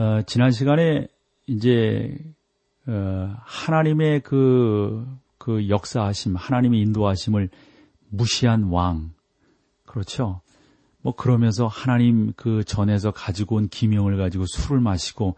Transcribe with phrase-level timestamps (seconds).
[0.00, 1.08] 어, 지난 시간에
[1.46, 2.16] 이제
[2.86, 7.50] 어, 하나님의 그, 그 역사하심, 하나님의 인도하심을
[8.08, 9.12] 무시한 왕,
[9.84, 10.40] 그렇죠?
[11.02, 15.36] 뭐 그러면서 하나님 그 전에서 가지고 온 기명을 가지고 술을 마시고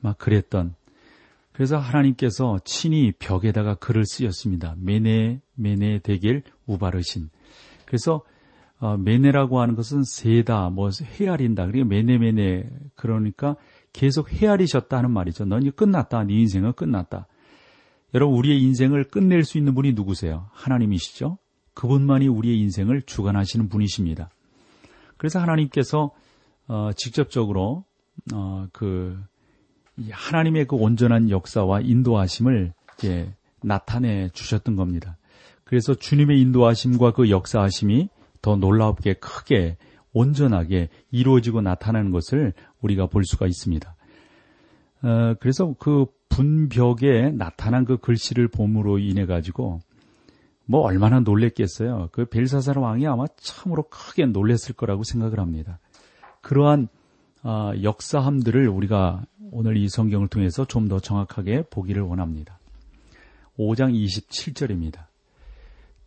[0.00, 0.74] 막 그랬던
[1.52, 4.74] 그래서 하나님께서 친히 벽에다가 글을 쓰였습니다.
[4.78, 7.28] 메네 메네 대겔 우바르신.
[7.84, 8.22] 그래서
[8.80, 11.66] 어, 메네라고 하는 것은 세다, 뭐 헤아린다.
[11.66, 13.56] 그러니까 메네 메네 그러니까
[13.92, 15.44] 계속 헤아리셨다는 말이죠.
[15.44, 16.24] 넌 이제 끝났다.
[16.24, 17.26] 네 인생은 끝났다.
[18.14, 20.48] 여러분 우리의 인생을 끝낼 수 있는 분이 누구세요?
[20.52, 21.38] 하나님이시죠.
[21.74, 24.30] 그분만이 우리의 인생을 주관하시는 분이십니다.
[25.16, 26.12] 그래서 하나님께서
[26.66, 27.84] 어, 직접적으로
[28.34, 29.18] 어, 그
[30.10, 35.16] 하나님의 그 온전한 역사와 인도하심을 이제 나타내 주셨던 겁니다.
[35.64, 38.08] 그래서 주님의 인도하심과 그 역사하심이
[38.40, 39.76] 더 놀랍게 크게
[40.12, 43.94] 온전하게 이루어지고 나타나는 것을 우리가 볼 수가 있습니다.
[45.02, 49.80] 어, 그래서 그 분벽에 나타난 그 글씨를 봄으로 인해 가지고
[50.66, 52.10] 뭐 얼마나 놀랬겠어요.
[52.12, 55.78] 그 벨사살 왕이 아마 참으로 크게 놀랬을 거라고 생각을 합니다.
[56.42, 56.88] 그러한
[57.42, 62.58] 어, 역사함들을 우리가 오늘 이 성경을 통해서 좀 더 정확하게 보기를 원합니다.
[63.58, 65.06] 5장 27절입니다.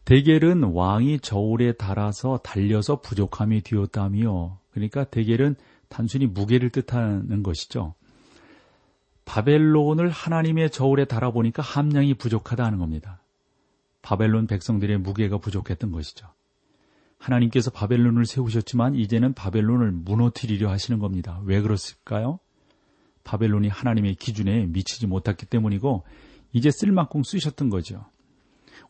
[0.06, 5.56] 대겔은 왕이 저울에 달아서 달려서 부족함이 되었다며 그러니까 대겔은
[5.92, 7.94] 단순히 무게를 뜻하는 것이죠.
[9.26, 13.22] 바벨론을 하나님의 저울에 달아보니까 함량이 부족하다 는 겁니다.
[14.02, 16.28] 바벨론 백성들의 무게가 부족했던 것이죠.
[17.20, 21.40] 하나님께서 바벨론을 세우셨지만 이제는 바벨론을 무너뜨리려 하시는 겁니다.
[21.44, 22.40] 왜 그렇을까요?
[23.24, 26.04] 바벨론이 하나님의 기준에 미치지 못했기 때문이고
[26.54, 28.06] 이제 쓸 만큼 쓰셨던 거죠.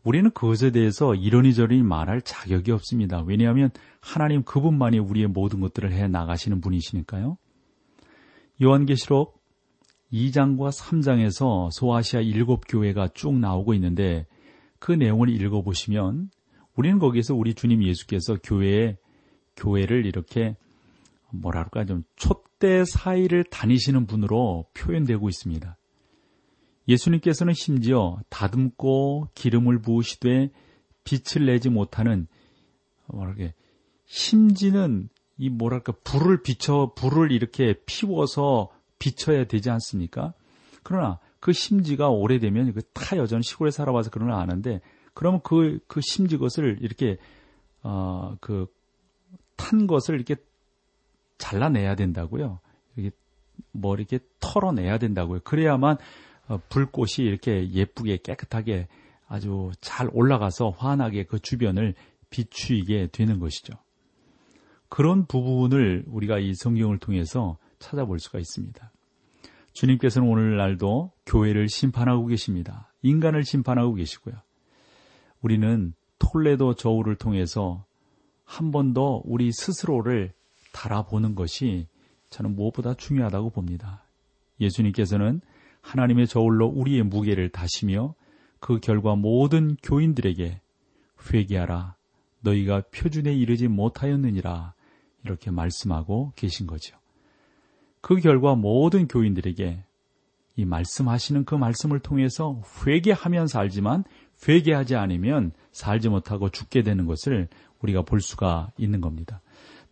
[0.04, 3.22] 우리는 그것에 대해서 이러니저러니 말할 자격이 없습니다.
[3.22, 3.70] 왜냐하면
[4.00, 7.38] 하나님 그분만이 우리의 모든 것들을 해 나가시는 분이시니까요.
[8.62, 9.42] 요한계시록
[10.12, 14.28] 2장과 3장에서 소아시아 일곱 교회가 쭉 나오고 있는데
[14.80, 16.30] 그 내용을 읽어보시면
[16.76, 18.98] 우리는 거기에서 우리 주님 예수께서 교회에
[19.56, 20.56] 교회를 이렇게
[21.32, 25.78] 뭐랄까 좀 촛대 사이를 다니시는 분으로 표현되고 있습니다.
[26.88, 30.50] 예수님께서는 심지어 다듬고 기름을 부으시되
[31.04, 32.28] 빛을 내지 못하는
[33.08, 33.52] 뭐랄까
[34.06, 38.70] 심지는 이 뭐랄까 불을 비춰 불을 이렇게 피워서
[39.00, 40.34] 비춰야 되지 않습니까?
[40.84, 44.82] 그러나 그 심지가 오래되면 그 타 여전 시골에 살아봐서 그런 걸 아는데
[45.14, 47.18] 그러면 그, 그 심지 것을 이렇게,
[47.84, 48.68] 어, 그,
[49.56, 50.36] 탄 것을 이렇게
[51.38, 52.60] 잘라내야 된다고요.
[52.96, 53.16] 이렇게,
[53.72, 55.42] 뭐 이렇게 털어내야 된다고요.
[55.44, 56.00] 그래야만 어,
[56.70, 58.88] 불꽃이 이렇게 예쁘게 깨끗하게
[59.28, 61.96] 아주 잘 올라가서 환하게 그 주변을
[62.30, 63.74] 비추이게 되는 것이죠.
[64.90, 68.92] 그런 부분을 우리가 이 성경을 통해서 찾아볼 수가 있습니다.
[69.74, 72.92] 주님께서는 오늘날도 교회를 심판하고 계십니다.
[73.02, 74.36] 인간을 심판하고 계시고요.
[75.42, 77.86] 우리는 톨레도 저울을 통해서
[78.44, 80.34] 한 번 더 우리 스스로를
[80.74, 81.88] 달아보는 것이
[82.30, 84.04] 저는 무엇보다 중요하다고 봅니다.
[84.60, 85.40] 예수님께서는
[85.82, 88.16] 하나님의 저울로 우리의 무게를 다시며
[88.60, 90.62] 그 결과 모든 교인들에게
[91.32, 91.96] 회개하라.
[92.42, 94.74] 너희가 표준에 이르지 못하였느니라.
[95.24, 96.98] 이렇게 말씀하고 계신 거죠.
[98.02, 99.84] 그 결과 모든 교인들에게
[100.56, 104.04] 이 말씀하시는 그 말씀을 통해서 회개하면 살지만
[104.48, 107.48] 회개하지 않으면 살지 못하고 죽게 되는 것을
[107.82, 109.42] 우리가 볼 수가 있는 겁니다.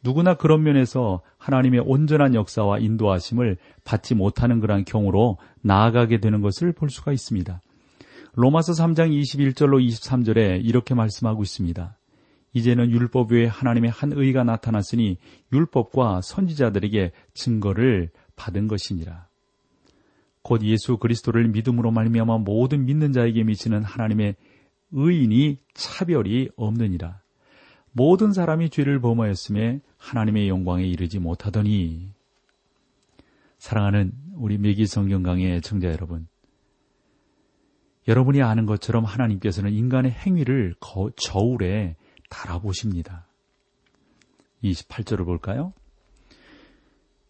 [0.04, 6.90] 누구나 그런 면에서 하나님의 온전한 역사와 인도하심을 받지 못하는 그러한 경우로 나아가게 되는 것을 볼
[6.90, 7.62] 수가 있습니다.
[8.34, 11.98] 로마서 3장 21절로 23절에 이렇게 말씀하고 있습니다.
[12.54, 15.18] 이제는 율법 외에 하나님의 한 의가 나타났으니
[15.52, 19.28] 율법과 선지자들에게 증거를 받은 것이니라.
[20.42, 24.36] 곧 예수 그리스도를 믿음으로 말미암아 모든 믿는 자에게 미치는 하나님의
[24.92, 27.19] 의인이 차별이 없느니라.
[28.00, 32.14] 모든 사람이 죄를 범하였음에 하나님의 영광에 이르지 못하더니
[33.58, 36.26] 사랑하는 우리 매기 성경 강의 청자 여러분
[38.08, 40.76] 여러분이 아는 것처럼 하나님께서는 인간의 행위를
[41.18, 41.98] 저울에
[42.30, 43.28] 달아보십니다.
[44.64, 45.74] 28절을 볼까요?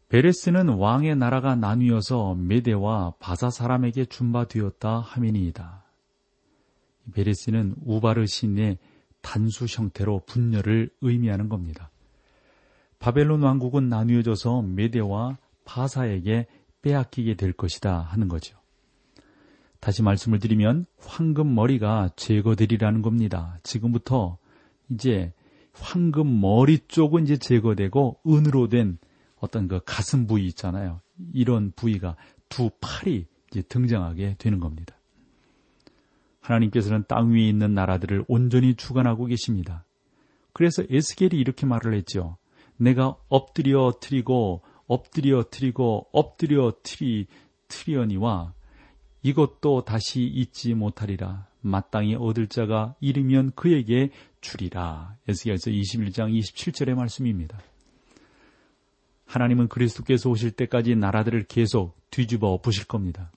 [0.10, 5.84] 베레스는 왕의 나라가 나뉘어서 메대와 바사 사람에게 준바되었다 하미니이다.
[7.16, 8.78] 베레스는 우바르 신의
[9.22, 11.92] 단수 형태로 분열을 의미하는 겁니다.
[13.00, 16.48] 바벨론 왕국은 나뉘어져서 메대와 바사에게
[16.82, 18.58] 빼앗기게 될 것이다 하는 거죠.
[19.80, 23.60] 다시 말씀을 드리면 황금 머리가 제거되리라는 겁니다.
[23.64, 24.38] 지금부터
[24.90, 25.34] 이제
[25.72, 28.98] 황금 머리 쪽은 이제 제거되고 은으로 된
[29.38, 31.00] 어떤 그 가슴 부위 있잖아요.
[31.34, 32.18] 이런 부위가
[32.50, 34.99] 두 팔이 이제 등장하게 되는 겁니다.
[36.50, 39.86] 하나님께서는 땅 위에 있는 나라들을 온전히 주관하고 계십니다.
[40.52, 42.38] 그래서 에스겔이 이렇게 말을 했죠.
[42.78, 47.28] 내가 엎드려 트리고 엎드려 트리고 엎드려 트리
[47.68, 48.54] 트리언이와
[49.22, 51.48] 이것도 다시 있지 못하리라.
[51.62, 54.12] 마땅히 얻을 자가 이르면 그에게
[54.42, 55.18] 주리라.
[55.28, 57.60] 에스겔서 21장 27절의 말씀입니다.
[59.26, 63.32] 하나님은 그리스도께서 오실 때까지 나라들을 계속 뒤집어 엎으실 겁니다.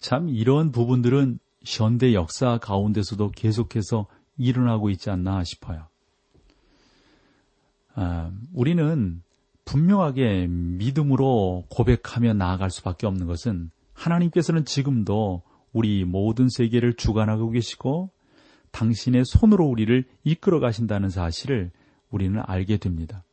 [0.00, 4.06] 참 이런 부분들은 현대 역사 가운데서도 계속해서
[4.36, 5.86] 일어나고 있지 않나 싶어요.
[7.94, 9.22] 아, 우리는
[9.64, 15.42] 분명하게 믿음으로 고백하며 나아갈 수밖에 없는 것은 하나님께서는 지금도
[15.72, 18.10] 우리 모든 세계를 주관하고 계시고
[18.70, 21.70] 당신의 손으로 우리를 이끌어 가신다는 사실을
[22.10, 23.24] 우리는 알게 됩니다.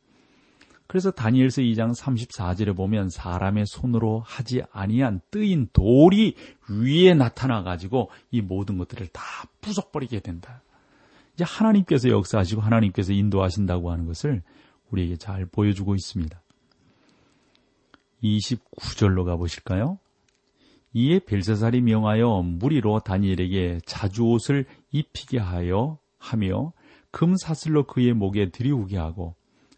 [0.86, 6.34] 그래서 다니엘서 2장 34절에 보면 사람의 손으로 하지 아니한 뜨인 돌이
[6.68, 9.22] 위에 나타나 가지고 이 모든 것들을 다
[9.60, 10.62] 부숴버리게 된다.
[11.34, 14.42] 이제 하나님께서 역사하시고 하나님께서 인도하신다고 하는 것을
[14.90, 16.40] 우리에게 잘 보여주고 있습니다.
[18.22, 19.98] 29절로 가보실까요?
[20.94, 26.72] 이에 벨사살이 명하여 무리로 다니엘에게 자주 옷을 입히게 하여 하며
[27.10, 29.35] 금 사슬로 그의 목에 들이우게 하고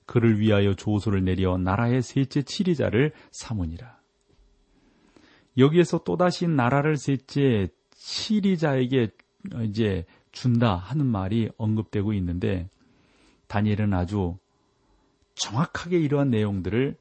[0.08, 3.98] 그를 위하여 조소를 내려 나라의 셋째 치리자를 삼으니라.
[5.58, 9.10] 여기에서 또다시 나라를 셋째 치리자에게
[9.64, 12.70] 이제 준다 하는 말이 언급되고 있는데
[13.48, 14.38] 다니엘은 아주
[15.34, 16.96] 정확하게 이러한 내용들을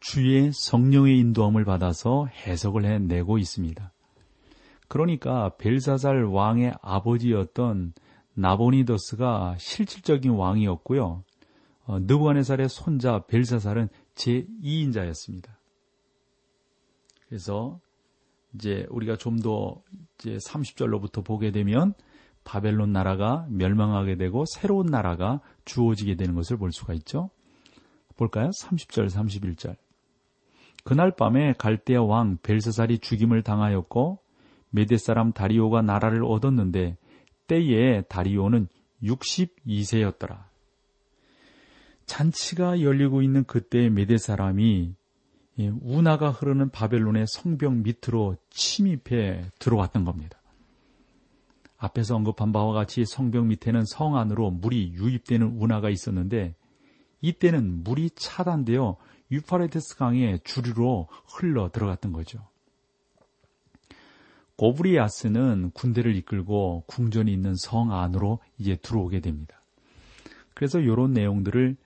[0.00, 3.92] 주의 성령의 인도함을 받아서 해석을 해내고 있습니다.
[4.88, 7.92] 그러니까 벨사살 왕의 아버지였던
[8.32, 11.22] 나보니더스가 실질적인 왕이었고요.
[11.90, 15.48] 어, 느부갓네살의 손자 벨사살은 제2인자였습니다.
[17.26, 17.80] 그래서
[18.54, 19.82] 이제 우리가 좀 더
[20.18, 21.94] 이제 30절로부터 보게 되면
[22.44, 27.30] 바벨론 나라가 멸망하게 되고 새로운 나라가 주어지게 되는 것을 볼 수가 있죠.
[28.16, 28.50] 볼까요?
[28.50, 29.76] 30절, 31절.
[30.84, 34.20] 그날 밤에 갈대아 왕 벨사살이 죽임을 당하였고
[34.70, 36.96] 메데 사람 다리오가 나라를 얻었는데
[37.48, 38.68] 때에 다리오는
[39.02, 40.49] 62세였더라.
[42.10, 44.96] 잔치가 열리고 있는 그때 메데 사람이
[45.56, 50.36] 운하가 흐르는 바벨론의 성벽 밑으로 침입해 들어왔던 겁니다.
[51.78, 56.56] 앞에서 언급한 바와 같이 성벽 밑에는 성 안으로 물이 유입되는 운하가 있었는데
[57.20, 58.96] 이때는 물이 차단되어
[59.30, 62.40] 유파레테스 강에 주류로 흘러 들어갔던 거죠.
[64.56, 69.62] 고브리아스는 군대를 이끌고 궁전이 있는 성 안으로 이제 들어오게 됩니다.
[70.54, 71.76] 그래서 이런 내용들을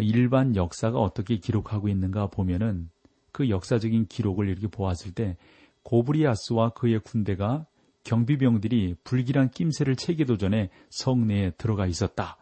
[0.00, 2.90] 일반 역사가 어떻게 기록하고 있는가 보면은
[3.32, 5.36] 그 역사적인 기록을 이렇게 보았을 때
[5.82, 7.66] 고브리아스와 그의 군대가
[8.04, 12.38] 경비병들이 불길한 낌새를 채기도 전에 성내에 들어가 있었다.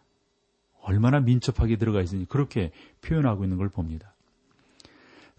[0.80, 2.70] 얼마나 민첩하게 들어가 있으니 그렇게
[3.00, 4.14] 표현하고 있는 걸 봅니다.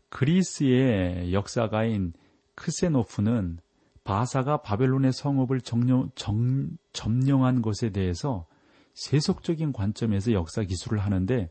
[0.09, 2.13] 그리스의 역사가인
[2.55, 3.59] 크세노프는
[4.03, 8.45] 바사가 바벨론의 성읍을 정령, 정, 점령한 것에 대해서
[8.93, 11.49] 세속적인 관점에서 역사 기술을 하는데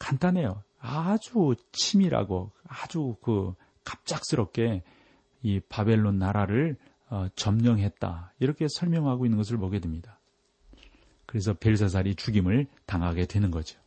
[0.00, 0.64] 간단해요.
[0.80, 3.54] 아주 치밀하고 아주 그
[3.84, 4.82] 갑작스럽게
[5.42, 6.76] 이 바벨론 나라를
[7.08, 8.34] 어, 점령했다.
[8.40, 10.18] 이렇게 설명하고 있는 것을 보게 됩니다.
[11.26, 13.78] 그래서 벨사살이 죽임을 당하게 되는 거죠.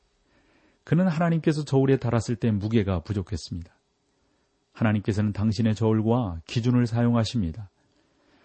[0.84, 3.74] 그는 하나님께서 저울에 달았을 때 무게가 부족했습니다.
[4.74, 7.70] 하나님께서는 당신의 저울과 기준을 사용하십니다.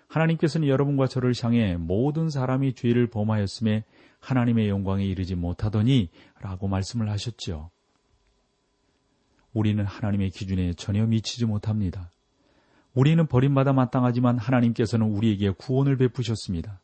[0.08, 3.84] 하나님께서는 여러분과 저를 향해 모든 사람이 죄를 범하였음에
[4.20, 6.08] 하나님의 영광에 이르지 못하더니
[6.40, 7.70] 라고 말씀을 하셨죠.
[9.52, 12.10] 우리는 하나님의 기준에 전혀 미치지 못합니다.
[12.94, 16.80] 우리는 버림받아 마땅하지만 하나님께서는 우리에게 구원을 베푸셨습니다.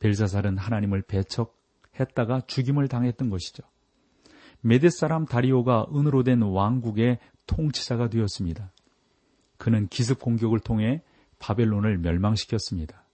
[0.00, 3.62] 벨사살은 하나님을 배척했다가 죽임을 당했던 것이죠.
[4.60, 8.72] 메데 사람 다리오가 은으로 된 왕국의 통치자가 되었습니다.
[9.58, 11.02] 그는 기습 공격을 통해
[11.42, 13.04] 바벨론을 멸망시켰습니다.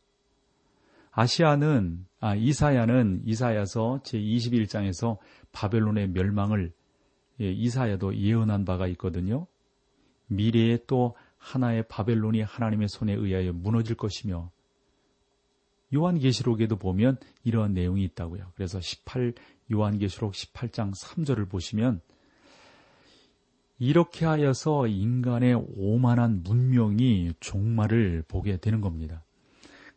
[1.12, 5.16] 아시아는 아 이사야는 이사야서 제 21장에서
[5.52, 6.72] 바벨론의 멸망을
[7.40, 9.46] 예, 이사야도 예언한 바가 있거든요.
[10.26, 14.50] 미래에 또 하나의 바벨론이 하나님의 손에 의하여 무너질 것이며
[15.94, 18.52] 요한계시록에도 보면 이러한 내용이 있다고요.
[18.54, 19.32] 그래서 18
[19.72, 22.02] 요한계시록 18장 3절을 보시면
[23.78, 29.22] 이렇게 하여서 인간의 오만한 문명이 종말을 보게 되는 겁니다.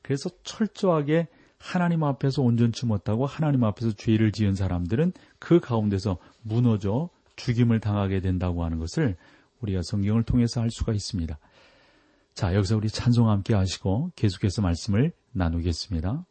[0.01, 7.79] 그래서 철저하게 하나님 앞에서 온전치 못하고 하나님 앞에서 죄를 지은 사람들은 그 가운데서 무너져 죽임을
[7.79, 9.15] 당하게 된다고 하는 것을
[9.61, 11.37] 우리가 성경을 통해서 할 수가 있습니다.
[12.33, 16.25] 자, 여기서 우리 찬송 함께 하시고 계속해서 말씀을 나누겠습니다.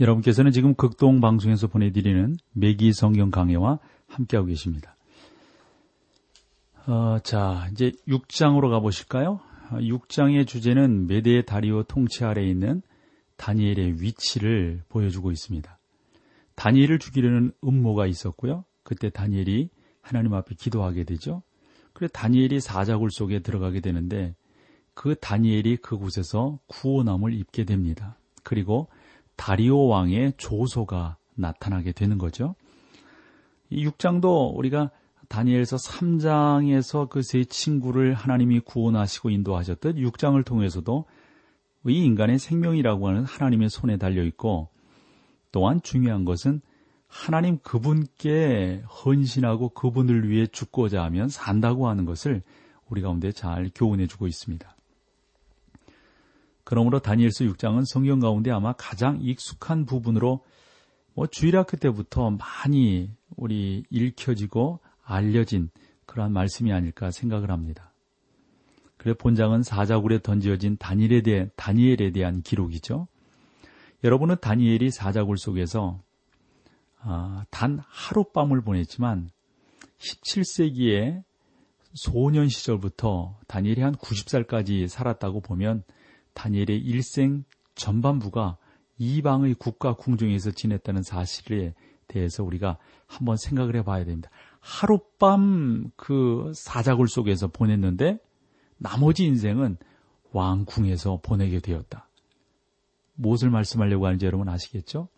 [0.00, 4.96] 여러분께서는 지금 극동 방송에서 보내드리는 매기 성경 강해와 함께하고 계십니다.
[6.86, 9.40] 어, 자, 이제 6장으로 가보실까요?
[9.70, 12.82] 6장의 어, 주제는 메데 다리오 통치 아래에 있는
[13.36, 15.78] 다니엘의 위치를 보여주고 있습니다.
[16.54, 18.64] 다니엘을 죽이려는 음모가 있었고요.
[18.82, 21.42] 그때 다니엘이 하나님 앞에 기도하게 되죠.
[21.92, 24.34] 그래 다니엘이 사자굴 속에 들어가게 되는데
[24.94, 28.16] 그 다니엘이 그곳에서 구원함을 입게 됩니다.
[28.42, 28.88] 그리고
[29.36, 32.54] 다리오 왕의 조소가 나타나게 되는 거죠.
[33.70, 34.90] 이 6장도 우리가
[35.28, 41.04] 다니엘서 3장에서 그 세 친구를 하나님이 구원하시고 인도하셨듯 6장을 통해서도
[41.88, 44.68] 이 인간의 생명이라고 하는 하나님의 손에 달려 있고
[45.52, 46.60] 또한 중요한 것은
[47.08, 52.42] 하나님 그분께 헌신하고 그분을 위해 죽고자 하면 산다고 하는 것을
[52.88, 54.75] 우리 가운데 잘 교훈해 주고 있습니다.
[56.66, 60.44] 그러므로 다니엘서 6장은 성경 가운데 아마 가장 익숙한 부분으로
[61.14, 65.70] 뭐 주일학교 때부터 많이 우리 읽혀지고 알려진
[66.06, 67.92] 그러한 말씀이 아닐까 생각을 합니다.
[68.96, 73.06] 그래 본장은 사자굴에 던지어진 다니엘에, 대해, 다니엘에 대한 기록이죠.
[74.02, 76.00] 여러분은 다니엘이 사자굴 속에서
[76.98, 79.30] 아, 단 하룻밤을 보냈지만
[79.98, 81.22] 17세기에
[81.94, 85.84] 소년 시절부터 다니엘이 한 90살까지 살았다고 보면
[86.36, 88.58] 다니엘의 일생 전반부가
[88.98, 91.74] 이방의 국가 궁중에서 지냈다는 사실에
[92.06, 94.30] 대해서 우리가 한번 생각을 해봐야 됩니다.
[94.60, 98.18] 하룻밤 그 사자굴 속에서 보냈는데
[98.78, 99.78] 나머지 인생은
[100.32, 102.08] 왕궁에서 보내게 되었다.
[103.14, 105.08] 무엇을 말씀하려고 하는지 여러분 아시겠죠?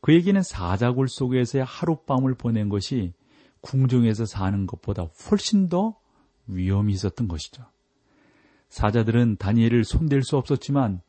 [0.00, 3.12] 그 얘기는 사자굴 속에서의 하룻밤을 보낸 것이
[3.60, 5.96] 궁중에서 사는 것보다 훨씬 더
[6.46, 7.64] 위험이 있었던 것이죠.
[8.76, 11.00] 사자들은 다니엘을 손댈 수 없었지만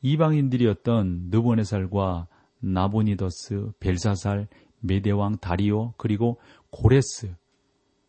[0.00, 2.26] 이방인들이었던 느보네살과
[2.58, 4.48] 나보니더스, 벨사살,
[4.80, 7.32] 메대왕 다리오, 그리고 고레스,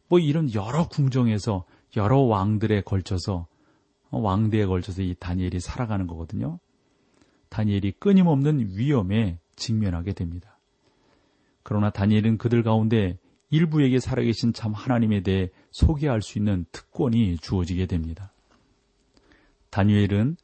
[0.08, 1.63] 뭐 이런 여러 궁정에서
[1.96, 3.46] 여러 왕들에 걸쳐서
[4.10, 6.58] 왕대에 걸쳐서 이 다니엘이 살아가는 거거든요.
[7.50, 10.58] 다니엘이 끊임없는 위험에 직면하게 됩니다.
[11.62, 13.20] 그러나 다니엘은 그들 가운데
[13.51, 18.32] 일부에게 살아계신 참 하나님에 대해 소개할 수 있는 특권이 주어지게 됩니다.
[19.73, 20.37] 다니엘은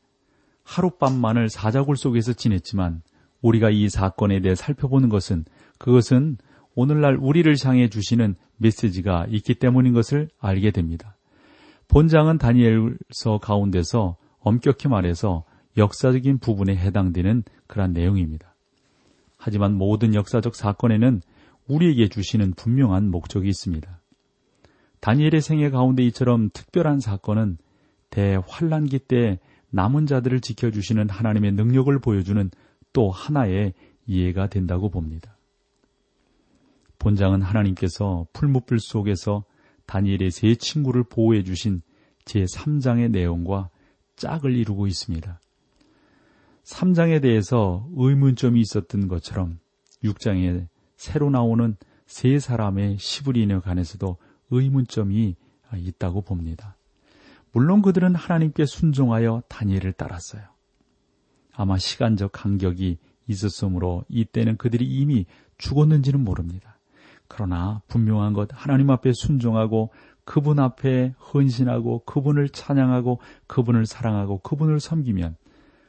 [0.64, 3.04] 하룻밤만을 사자굴 속에서 지냈지만
[3.42, 5.46] 우리가 이 사건에 대해 살펴보는 것은
[5.78, 6.38] 그것은
[6.74, 11.16] 오늘날 우리를 향해 주시는 메시지가 있기 때문인 것을 알게 됩니다.
[11.90, 15.46] 본장은 다니엘서 가운데서 엄격히 말해서
[15.78, 18.56] 역사적인 부분에 해당되는 그러한 내용입니다.
[19.38, 21.22] 하지만 모든 역사적 사건에는
[21.68, 24.02] 우리에게 주시는 분명한 목적이 있습니다.
[25.02, 27.58] 다니엘의 생애 가운데 이처럼 특별한 사건은
[28.10, 29.40] 대환란기 때
[29.70, 32.50] 남은 자들을 지켜주시는 하나님의 능력을 보여주는
[32.94, 33.74] 또 하나의
[34.08, 35.38] 이해가 된다고 봅니다.
[36.98, 39.46] 본장은 하나님께서 풀무불 속에서
[39.86, 41.82] 다니엘의 세 친구를 보호해 주신
[42.26, 43.70] 제3장의 내용과
[44.16, 45.40] 짝을 이루고 있습니다.
[46.64, 49.60] 3장에 대해서 의문점이 있었던 것처럼
[50.04, 51.76] 6장에 새로 나오는
[52.06, 54.18] 세 사람의 시브리인에 관해서도
[54.52, 55.36] 의문점이
[55.76, 56.76] 있다고 봅니다.
[57.52, 60.44] 물론 그들은 하나님께 순종하여 다니엘을 따랐어요.
[61.54, 65.26] 아마 시간적 간격이 있었으므로 이때는 그들이 이미
[65.58, 66.80] 죽었는지는 모릅니다.
[67.28, 69.92] 그러나 분명한 것 하나님 앞에 순종하고
[70.26, 75.36] 그분 앞에 헌신하고 그분을 찬양하고 그분을 사랑하고 그분을 섬기면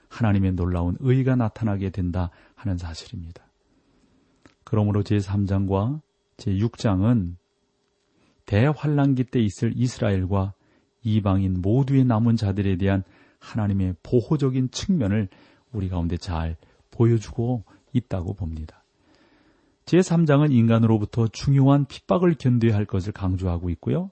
[0.09, 3.43] 하나님의 놀라운 의가 나타나게 된다 하는 사실입니다.
[4.65, 6.01] 그러므로 제3장과
[6.37, 7.37] 제6장은
[8.47, 10.55] 대환란기 때 있을 이스라엘과
[11.03, 13.03] 이방인 모두의 남은 자들에 대한
[13.39, 15.29] 하나님의 보호적인 측면을
[15.73, 16.57] 우리 가운데 잘
[16.91, 18.85] 보여주고 있다고 봅니다.
[19.87, 24.11] 제3장은 인간으로부터 중요한 핍박을 견뎌야 할 것을 강조하고 있고요.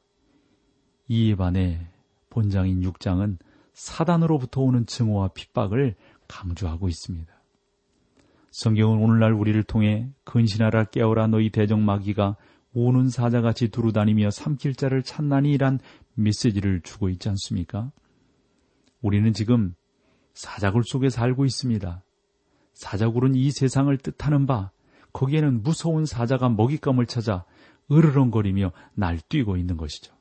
[1.08, 1.86] 이에 반해
[2.30, 3.38] 본장인 6장은
[3.74, 5.94] 사단으로부터 오는 증오와 핍박을
[6.26, 7.32] 강조하고 있습니다.
[8.50, 12.36] 성경은 오늘날 우리를 통해 근신하라 깨어라 너희 대적 마귀가
[12.74, 15.80] 오는 사자같이 두루다니며 삼킬 자를 찾나니란
[16.18, 17.90] 메시지를 주고 있지 않습니까?
[19.00, 19.74] 우리는 지금
[20.34, 22.02] 사자굴 속에 살고 있습니다.
[22.74, 24.70] 사자굴은 이 세상을 뜻하는 바,
[25.12, 27.44] 거기에는 무서운 사자가 먹잇감을 찾아
[27.90, 30.14] 으르렁거리며 날뛰고 있는 것이죠.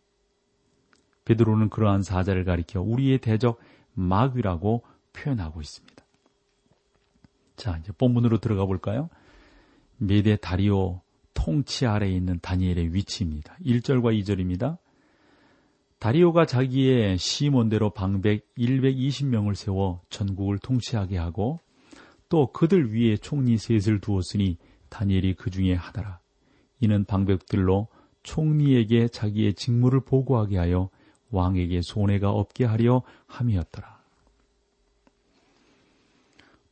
[1.26, 3.60] 베드로는 그러한 사자를 가리켜 우리의 대적
[3.94, 4.84] 마귀라고
[5.14, 6.04] 표현하고 있습니다.
[7.58, 9.10] 자, 이제 본문으로 들어가 볼까요?
[9.98, 11.02] 메대 다리오
[11.34, 13.58] 통치 아래에 있는 다니엘의 위치입니다.
[13.66, 14.78] 1절과 2절입니다.
[16.00, 21.60] 다리오가 자기의 시몬대로 방백 120명을 세워 전국을 통치하게 하고
[22.30, 24.58] 또 그들 위에 총리 셋을 두었으니
[24.90, 26.20] 다니엘이 그 중에 하더라.
[26.80, 27.88] 이는 방백들로
[28.24, 30.90] 총리에게 자기의 직무를 보고하게 하여
[31.32, 33.98] 왕에게 손해가 없게 하려 함이었더라.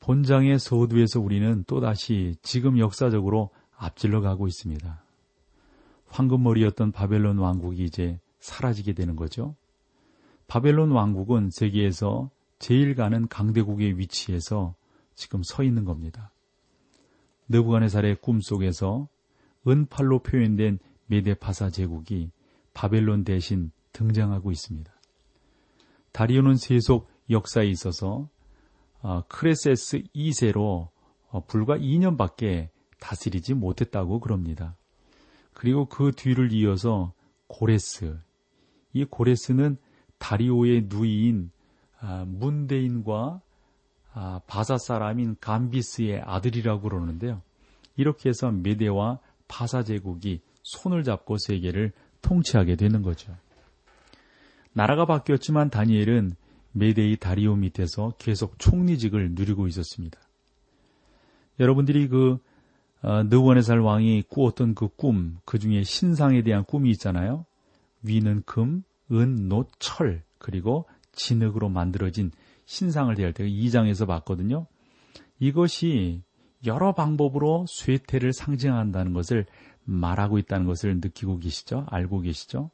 [0.01, 5.03] 본장의 서두에서 우리는 또다시 지금 역사적으로 앞질러 가고 있습니다.
[6.09, 9.55] 황금머리였던 바벨론 왕국이 이제 사라지게 되는 거죠.
[10.47, 12.29] 바벨론 왕국은 세계에서
[12.59, 14.75] 제일 가는 강대국의 위치에서
[15.15, 16.31] 지금 서 있는 겁니다.
[17.49, 19.07] 느부갓네살의 꿈속에서
[19.67, 22.31] 은팔로 표현된 메데파사 제국이
[22.73, 24.93] 바벨론 대신 등장하고 있습니다.
[26.11, 28.29] 다리오는 세속 역사에 있어서
[29.01, 30.89] 어, 크레세스 2세로
[31.29, 34.75] 어, 불과 2년밖에 다스리지 못했다고 그럽니다.
[35.53, 37.13] 그리고 그 뒤를 이어서
[37.47, 38.17] 고레스,
[38.95, 39.77] 이 고레스는
[40.17, 41.51] 다리오의 누이인
[41.99, 43.41] 아, 메대인과
[44.13, 47.41] 아, 바사 사람인 감비스의 아들이라고 그러는데요.
[47.97, 53.35] 이렇게 해서 메데와 파사 제국이 손을 잡고 세계를 통치하게 되는 거죠.
[54.71, 56.35] 나라가 바뀌었지만 다니엘은
[56.71, 60.19] 메데의 다리오 밑에서 계속 총리직을 누리고 있었습니다.
[61.59, 62.37] 여러분들이 그
[63.01, 67.45] 어, 느부갓네살 왕이 꾸었던 그 꿈, 그 중에 신상에 대한 꿈이 있잖아요.
[68.05, 72.31] 위는 금, 은, 노, 철, 그리고 진흙으로 만들어진
[72.65, 74.67] 신상을 대할 때 2장에서 봤거든요.
[75.39, 76.21] 이것이
[76.65, 79.45] 여러 방법으로 쇠퇴를 상징한다는 것을
[79.83, 81.85] 말하고 있다는 것을 느끼고 계시죠?
[81.89, 82.71] 알고 계시죠?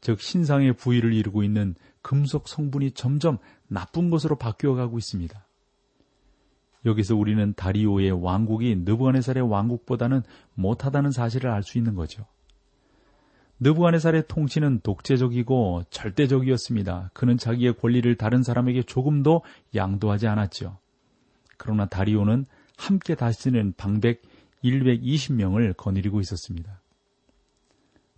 [0.00, 5.46] 즉 신상의 부위를 이루고 있는 금속 성분이 점점 나쁜 것으로 바뀌어 가고 있습니다.
[6.84, 10.22] 여기서 우리는 다리오의 왕국이 느부갓네살의 왕국보다는
[10.54, 12.26] 못하다는 사실을 알 수 있는 거죠.
[13.62, 17.10] 느부갓네살의 통치는 독재적이고 절대적이었습니다.
[17.14, 19.42] 그는 자기의 권리를 다른 사람에게 조금도
[19.74, 20.78] 양도하지 않았죠.
[21.58, 22.44] 그러나 다리오는
[22.76, 24.22] 함께 다스리는 방백
[24.64, 26.80] 120명을 거느리고 있었습니다.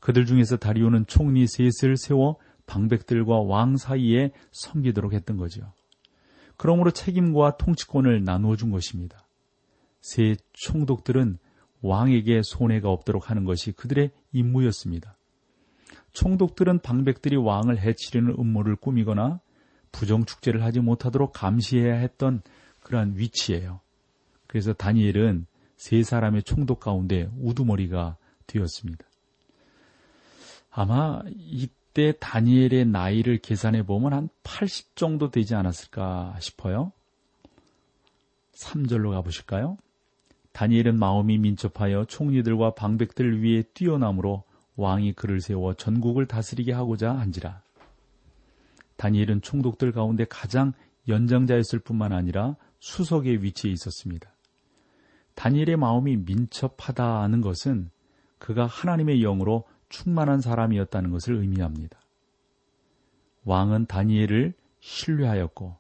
[0.00, 5.72] 그들 중에서 다리오는 총리 셋을 세워 방백들과 왕 사이에 섬기도록 했던 거죠.
[6.57, 9.26] 그러므로 책임과 통치권을 나누어 준 것입니다.
[10.00, 11.37] 세 총독들은
[11.83, 15.18] 왕에게 손해가 없도록 하는 것이 그들의 임무였습니다.
[16.14, 19.40] 총독들은 방백들이 왕을 해치려는 음모를 꾸미거나
[19.92, 22.42] 부정축제를 하지 못하도록 감시해야 했던
[22.81, 23.81] 그러한 위치예요.
[24.46, 25.46] 그래서 다니엘은
[25.77, 29.05] 세 사람의 총독 가운데 우두머리가 되었습니다.
[30.70, 36.92] 아마 이때 다니엘의 나이를 계산해 보면 한 80 정도 되지 않았을까 싶어요.
[38.53, 39.77] 3절로 가보실까요?
[40.53, 44.44] 다니엘은 마음이 민첩하여 총리들과 방백들 위에 뛰어남으로
[44.76, 47.62] 왕이 그를 세워 전국을 다스리게 하고자 한지라.
[48.96, 50.72] 다니엘은 총독들 가운데 가장
[51.08, 54.30] 연장자였을 뿐만 아니라 수석의 위치에 있었습니다.
[55.34, 57.90] 다니엘의 마음이 민첩하다는 것은
[58.38, 61.98] 그가 하나님의 영으로 충만한 사람이었다는 것을 의미합니다.
[63.44, 65.76] 왕은 다니엘을 신뢰하였고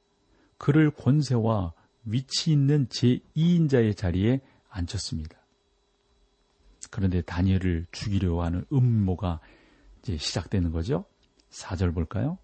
[0.58, 1.72] 그를 권세와
[2.04, 5.43] 위치 있는 제2인자의 자리에 앉혔습니다.
[6.94, 9.40] 그런데 다니엘을 죽이려 하는 음모가
[9.98, 11.04] 이제 시작되는 거죠.
[11.50, 12.38] 4절 볼까요?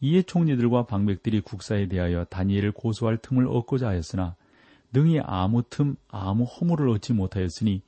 [0.00, 4.34] 이에 총리들과 방백들이 국사에 대하여 다니엘을 고소할 틈을 얻고자 하였으나
[4.92, 7.80] 능히 아무 틈 아무 허물을 얻지 못하였으니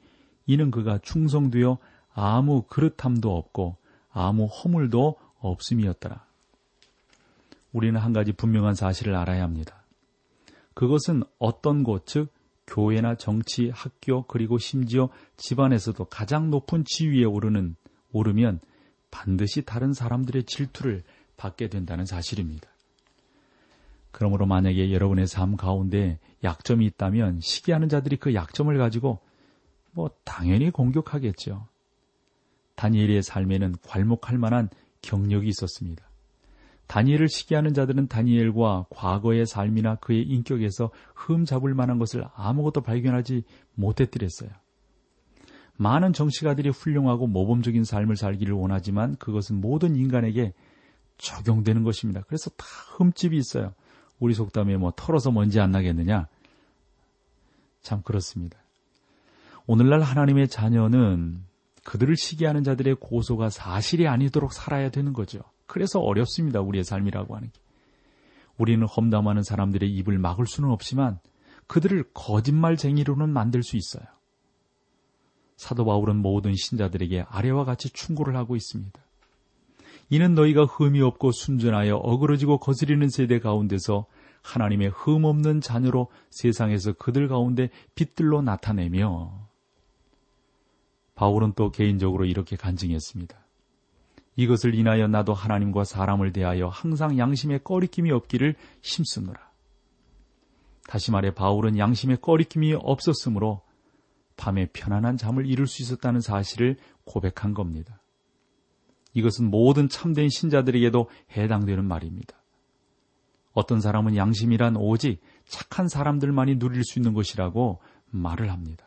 [0.46, 1.78] 이는 그가 충성되어
[2.14, 3.74] 아무 그릇함도 없고
[4.12, 6.24] 아무 허물도 없음이었더라.
[7.72, 9.82] 우리는 한 가지 분명한 사실을 알아야 합니다.
[10.74, 12.32] 그것은 어떤 곳, 즉
[12.68, 17.74] 교회나 정치, 학교, 그리고 심지어 집안에서도 가장 높은 지위에 오르는
[18.12, 18.60] 오르면
[19.10, 21.02] 반드시 다른 사람들의 질투를
[21.36, 22.68] 받게 된다는 사실입니다.
[24.10, 29.20] 그러므로 만약에 여러분의 삶 가운데 약점이 있다면 시기하는 자들이 그 약점을 가지고
[29.92, 31.66] 뭐 당연히 공격하겠죠.
[32.76, 34.68] 다니엘의 삶에는 괄목할 만한
[35.02, 36.07] 경력이 있었습니다.
[36.88, 44.50] 다니엘을 시기하는 자들은 다니엘과 과거의 삶이나 그의 인격에서 흠 잡을 만한 것을 아무것도 발견하지 못했더랬어요.
[45.76, 50.54] 많은 정치가들이 훌륭하고 모범적인 삶을 살기를 원하지만 그것은 모든 인간에게
[51.18, 52.22] 적용되는 것입니다.
[52.26, 52.64] 그래서 다
[52.96, 53.74] 흠집이 있어요.
[54.18, 56.26] 우리 속담에 뭐 털어서 먼지 안 나겠느냐?
[57.82, 58.58] 참 그렇습니다.
[59.66, 61.44] 오늘날 하나님의 자녀는
[61.84, 65.40] 그들을 시기하는 자들의 고소가 사실이 아니도록 살아야 되는 거죠.
[65.68, 66.60] 그래서 어렵습니다.
[66.60, 67.60] 우리의 삶이라고 하는 게.
[68.56, 71.20] 우리는 험담하는 사람들의 입을 막을 수는 없지만
[71.68, 74.04] 그들을 거짓말쟁이로는 만들 수 있어요.
[75.56, 79.00] 사도 바울은 모든 신자들에게 아래와 같이 충고를 하고 있습니다.
[80.10, 84.06] 이는 너희가 흠이 없고 순전하여 어그러지고 거스리는 세대 가운데서
[84.42, 89.48] 하나님의 흠 없는 자녀로 세상에서 그들 가운데 빛들로 나타내며
[91.14, 93.36] 바울은 또 개인적으로 이렇게 간증했습니다.
[94.38, 99.50] 이것을 인하여 나도 하나님과 사람을 대하여 항상 양심에 꺼리낌이 없기를 힘쓰노라.
[100.86, 103.62] 다시 말해 바울은 양심에 꺼리낌이 없었으므로
[104.36, 108.00] 밤에 편안한 잠을 이룰 수 있었다는 사실을 고백한 겁니다.
[109.12, 112.36] 이것은 모든 참된 신자들에게도 해당되는 말입니다.
[113.54, 118.86] 어떤 사람은 양심이란 오직 착한 사람들만이 누릴 수 있는 것이라고 말을 합니다.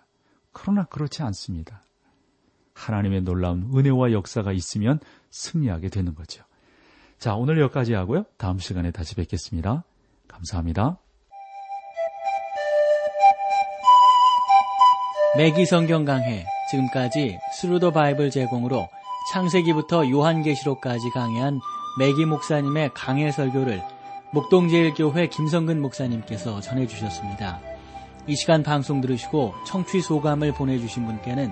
[0.53, 1.83] 그러나 그렇지 않습니다.
[2.81, 6.43] 하나님의 놀라운 은혜와 역사가 있으면 승리하게 되는 거죠.
[7.19, 8.25] 자, 오늘 여기까지 하고요.
[8.37, 9.83] 다음 시간에 다시 뵙겠습니다.
[10.27, 10.97] 감사합니다.
[15.37, 18.89] 매기 성경 강해 지금까지 Thru the Bible 제공으로
[19.31, 21.59] 창세기부터 요한계시록까지 강해한
[21.99, 23.81] 매기 목사님의 강해 설교를
[24.33, 27.59] 목동제일교회 김성근 목사님께서 전해주셨습니다.
[28.27, 31.51] 이 시간 방송 들으시고 청취 소감을 보내주신 분께는